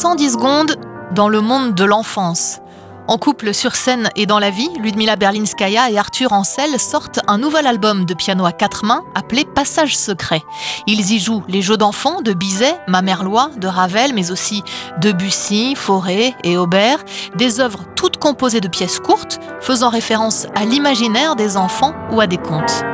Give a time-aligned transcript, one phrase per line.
[0.00, 0.76] 110 secondes
[1.14, 2.60] dans le monde de l'enfance.
[3.06, 7.36] En couple sur scène et dans la vie, Ludmila Berlinskaya et Arthur Ancel sortent un
[7.36, 10.42] nouvel album de piano à quatre mains appelé Passage secret.
[10.86, 14.62] Ils y jouent les jeux d'enfants de Bizet, Mamerlois, de Ravel, mais aussi
[15.02, 20.64] de Bussy, Fauré et Aubert, des œuvres toutes composées de pièces courtes, faisant référence à
[20.64, 22.84] l'imaginaire des enfants ou à des contes.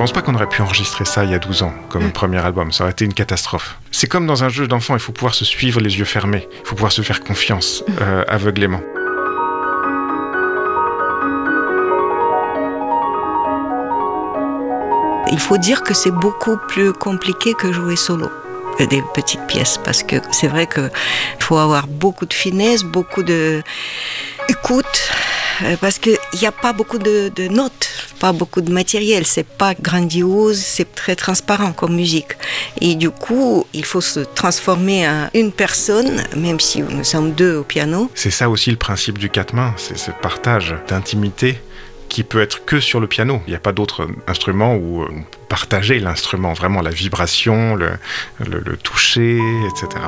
[0.00, 2.12] Pense pas qu'on aurait pu enregistrer ça il y a 12 ans comme Mm.
[2.12, 2.72] premier album.
[2.72, 3.76] Ça aurait été une catastrophe.
[3.90, 6.48] C'est comme dans un jeu d'enfant, il faut pouvoir se suivre les yeux fermés.
[6.62, 8.80] Il faut pouvoir se faire confiance euh, aveuglément.
[15.30, 18.30] Il faut dire que c'est beaucoup plus compliqué que jouer solo
[18.80, 20.88] euh, des petites pièces parce que c'est vrai que
[21.40, 23.62] faut avoir beaucoup de finesse, beaucoup de
[24.48, 25.10] écoute
[25.62, 29.46] euh, parce qu'il n'y a pas beaucoup de, de notes, pas beaucoup de matériel, c'est
[29.46, 32.32] pas grandiose, c'est très transparent comme musique.
[32.80, 37.56] Et du coup, il faut se transformer en une personne, même si nous sommes deux
[37.56, 38.10] au piano.
[38.14, 41.58] C'est ça aussi le principe du quatre mains, c'est ce partage d'intimité
[42.10, 43.40] qui peut être que sur le piano.
[43.46, 45.08] Il n'y a pas d'autre instrument où euh,
[45.48, 50.02] partager l'instrument, vraiment la vibration, le, toucher, etc.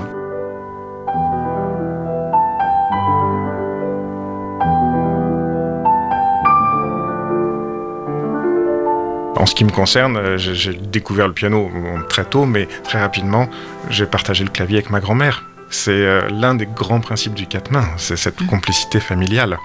[9.42, 11.68] En ce qui me concerne, euh, j'ai découvert le piano
[12.08, 13.48] très tôt, mais très rapidement,
[13.90, 15.42] j'ai partagé le clavier avec ma grand-mère.
[15.68, 19.58] C'est euh, l'un des grands principes du quatre mains, c'est cette complicité familiale.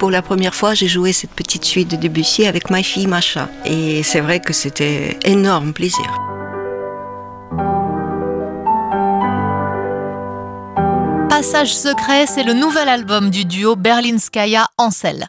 [0.00, 3.48] Pour la première fois, j'ai joué cette petite suite de Debussy avec ma fille Macha.
[3.64, 6.04] Et c'est vrai que c'était énorme plaisir.
[11.28, 15.28] Passage secret, c'est le nouvel album du duo Berlinskaya-Ancel.